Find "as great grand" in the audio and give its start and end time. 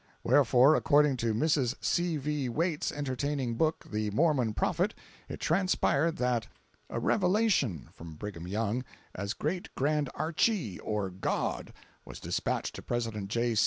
9.13-10.09